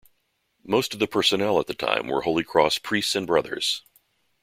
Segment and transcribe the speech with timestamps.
[0.65, 3.83] Most of the personnel at the time were Holy Cross priests and brothers.